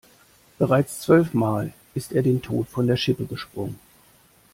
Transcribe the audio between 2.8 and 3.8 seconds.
der Schippe gesprungen.